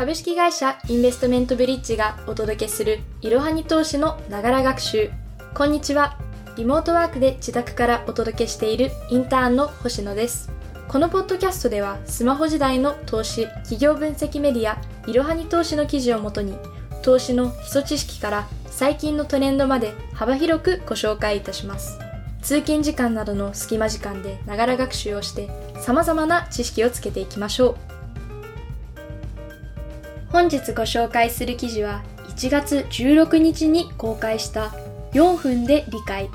[0.00, 5.10] 株式会社インベストメントブリッジがお届けするいろはに投資のながら学習。
[5.52, 6.16] こんにちは。
[6.56, 10.50] リモートワークで自宅からお届けしているインターンの星野です。
[10.88, 16.56] このポッドキャストではスマホ時代の投資、企業分析メディア、いろはに投資の記事をもとに
[17.02, 21.98] 投資の基礎知識から最近のトレンドまで幅広くご紹介いたします。
[22.40, 27.89] 通勤時間などの隙間時間でながら学習をして様々な知識をつけていきましょう。
[30.32, 34.72] 本日ご紹介する記事は1月16日に公開した
[35.12, 36.30] 4分で理解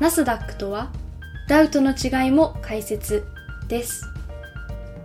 [0.00, 0.90] ナスダックとは
[1.46, 3.26] ダウとの違いも解説
[3.68, 4.10] です。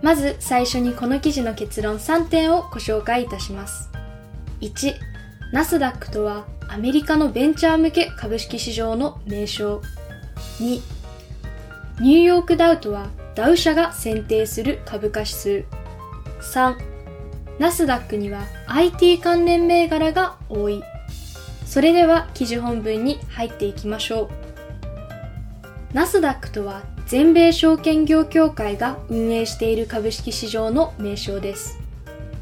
[0.00, 3.90] まず最初にこの記事の結論3点をご紹介いたします。
[4.62, 4.94] 1、
[5.52, 9.82] ナスダックとはアメリカのベンチャー向け株式市場の名称。
[10.58, 10.80] 2、
[12.00, 15.64] ニューヨークダウとはダウ社が選定する株価指数。
[16.40, 16.89] 3、
[17.60, 20.82] ナスダックには IT 関連銘柄が多い。
[21.66, 24.30] それでは記事本文に入っていきましょ
[25.92, 25.94] う。
[25.94, 31.78] ナスダックとは全米証券業協会が運営している株式市場の名称です。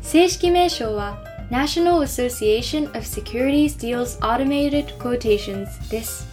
[0.03, 1.19] 正式名称は
[1.51, 6.29] National Association of Securities Deals Automated Quotations です。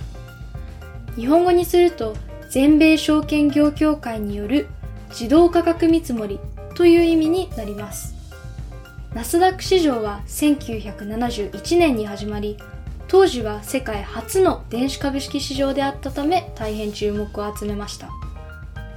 [1.16, 2.16] 日本語にすると
[2.52, 4.68] 全米証券業協会による
[5.10, 6.40] 自動価格見積もり
[6.76, 8.15] という意味になります。
[9.16, 12.58] ナスダック市場は1971年に始まり、
[13.08, 18.10] 当時は世界初の電子株式市場であったため大変注目を集めました。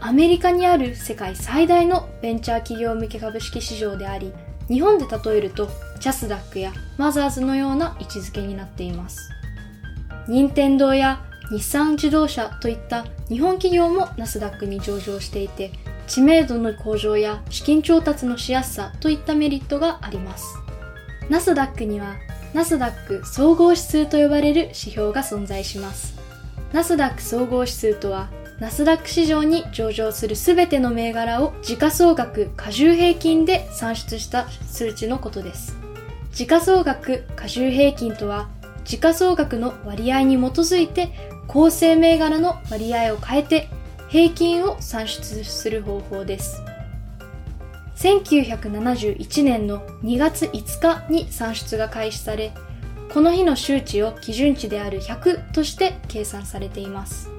[0.01, 4.33] アメリカにある世界最大のベンチャー企業向け株式市場であり、
[4.67, 5.69] 日本で例えると
[6.01, 9.31] チャスダックやマザーズのような位置づけになっています。
[10.27, 11.21] 任天堂や
[11.53, 15.71] 日産自動車といった日本企業もナスダックに上場していて、
[16.09, 20.57] 知名度の向上や資金調達のしやすさといったメリットがあります。
[21.29, 22.17] ナスダックには
[22.55, 26.19] ナスダック総合指数と呼ばれる指標が存在します。
[26.73, 35.77] ナスダック総合指数とは、ナスダック市場に上場するすべての銘柄を時価総額過重平均で算出した数値のことです。
[36.33, 38.49] 時価総額過重平均とは、
[38.85, 41.11] 時価総額の割合に基づいて
[41.47, 43.69] 構成銘柄の割合を変えて
[44.09, 46.63] 平均を算出する方法です。
[47.97, 52.53] 1971年の2月5日に算出が開始され、
[53.13, 57.31] この日の周知を基準値である100として計算されています。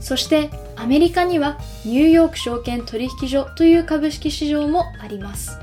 [0.00, 5.58] そしてアメリカにはニューヨーク証券取引所という株式市場もあります。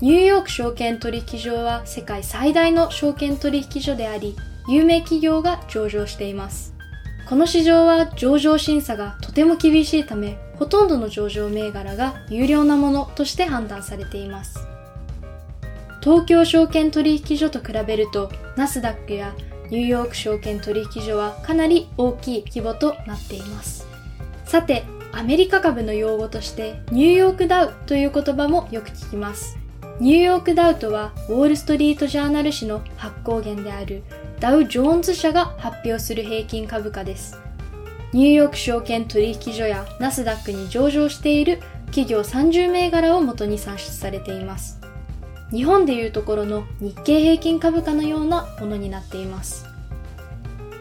[0.00, 4.36] ニューヨーク証券取引所は世界最大の証券取引所であり、
[4.68, 6.75] 有名企業が上場しています。
[7.28, 14.60] この市場は上場審査がとても厳しいため、ほとんどの上場銘柄が有料なものとして判断されています。
[16.00, 19.34] 東京証券取引所と比べると、ナスダックや
[19.70, 23.88] ニューヨーク証券取引所はかなり大きい規模となっています。
[24.44, 29.58] さて、アメリカ株の用語としてニューヨークダウという言葉もよく聞きます。
[29.98, 34.04] ニューヨークダウとはウォールストリートジャーナル紙の発行源である
[34.38, 37.38] ダウ・ジョーンズ社が発表する平均株価です。
[38.12, 44.80] ニューヨーク証券取引所やナスダックに上場している企業30銘柄をもとに算出されています。
[45.50, 49.66] 日本でいうところの日経平均株価のようなものになっています。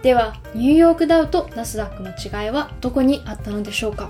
[0.01, 4.09] では、ニューヨークダウとナスダックの違いはどこにあったのでしょうか？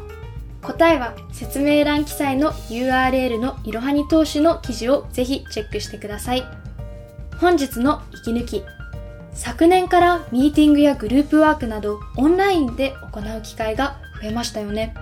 [0.62, 6.44] 答えは説明欄記載の URL のいろはに投資の記事をぜひチェックしてください。
[7.40, 8.64] 本日の息抜き。
[9.36, 14.96] 昨年からミーティングやグループワークなどオンラインで行う機会が増えましたよね。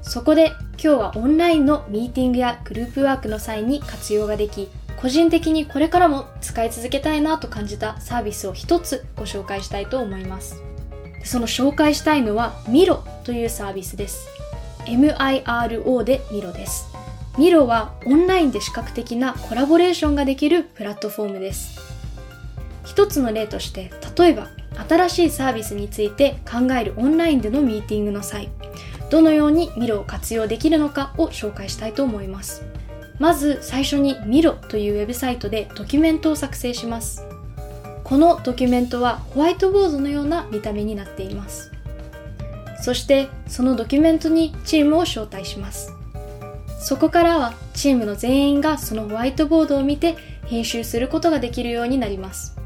[0.00, 10.62] そこで今日はオンラインのミーティングやグループワークの際に活用ができ、個人的にこれからも使い続けたいなと感じたサービスを一つご紹介したいと思います。
[11.22, 14.28] その紹介したいのはミロというサービスです。
[14.86, 16.86] MIRO でミロです。
[17.38, 21.91] ミロはオンラインで視覚的なコラボレーションができるプラットフォームです。
[22.84, 24.48] 一つの例として、例えば
[24.88, 28.48] 新しいサービスについて考えるオンラインでのミーティングの際、
[29.10, 32.64] どのようにミロを活用できるのかを紹介したいと思います。
[33.18, 37.24] まず最初にミロというウェブサイトでドキュメントを作成します。
[38.04, 41.70] このドキュメントはホワイトボードのような見た目になっています。
[42.82, 45.92] そしてそのドキュメントにチームを招待します。
[46.80, 52.56] そこからはチームの全員がそのホワイトボードを見て編集することができるようになります。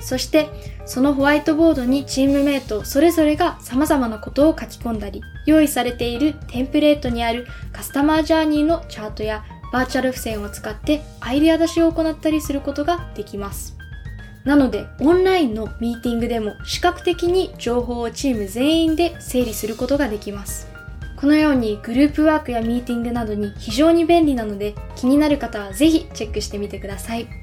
[0.00, 0.48] そして
[0.86, 13.76] そのホワイトボードにチームメイトそれぞれが様々なことを書き込んだり、用意されているテンプレートにあるカスタマージャーニーのチャートやバーチャル付箋を使ってアイデア出しを行ったりすることができます。
[14.44, 20.66] なので、オンラインのミーティングでも視覚的に情報をチーム全員で整理することができます。
[21.20, 27.39] このようにグループワークやミーティングなどに非常に便利なので気になる方はぜひチェックしてみてください。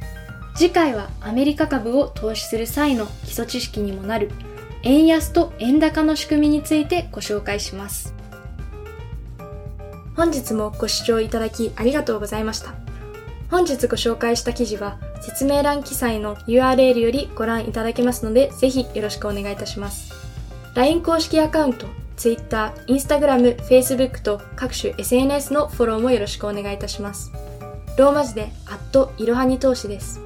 [0.57, 4.31] 次回はアメリカ株を投資する際の基礎知識にもなる
[4.81, 8.15] 円安と円高の仕組みについてご紹介します。
[10.15, 12.73] 本日もご視聴いただきありがとうございました。
[13.51, 20.11] 本日ご紹介した記事は説明欄記載の URL よりご覧いただけますので、ぜひよろしくお願いいたします。
[20.73, 27.31] LINE 公式アカウント、Twitter、Instagram、Facebook と各種 SNS のフォローもよろしくお願いいたします。
[27.95, 30.25] ローマ字で、アットいろはに投資です。